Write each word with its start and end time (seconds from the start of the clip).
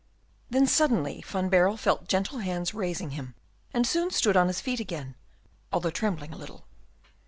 Then 0.49 0.65
suddenly 0.65 1.23
Van 1.27 1.47
Baerle 1.47 1.77
felt 1.77 2.07
gentle 2.07 2.39
hands 2.39 2.73
raising 2.73 3.11
him, 3.11 3.35
and 3.71 3.85
soon 3.85 4.09
stood 4.09 4.35
on 4.35 4.47
his 4.47 4.59
feet 4.59 4.79
again, 4.79 5.13
although 5.71 5.91
trembling 5.91 6.33
a 6.33 6.37
little. 6.37 6.65